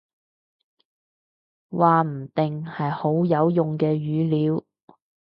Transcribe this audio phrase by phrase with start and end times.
[1.69, 4.63] 話唔定，係好有用嘅語料